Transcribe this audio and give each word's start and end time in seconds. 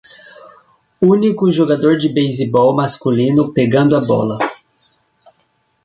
Único 1.15 1.45
jogador 1.51 1.95
de 1.99 2.09
beisebol 2.11 2.73
masculino 2.75 3.53
pegando 3.53 3.95
a 3.95 4.01
bola 4.03 4.39